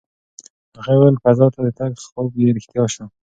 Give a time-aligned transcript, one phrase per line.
[0.83, 3.05] هغې وویل فضا ته د تګ خوب یې رښتیا شو.